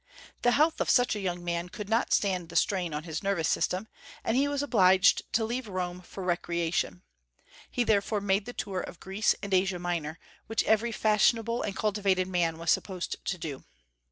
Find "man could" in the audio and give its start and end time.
1.45-1.87